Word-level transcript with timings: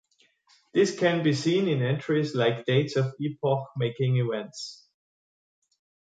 This 0.73 0.97
can 0.97 1.21
be 1.23 1.31
seen 1.35 1.67
in 1.67 1.83
entries 1.83 2.33
like 2.33 2.65
Dates 2.65 2.95
of 2.95 3.13
Epoch-Making 3.21 4.17
Events. 4.17 4.83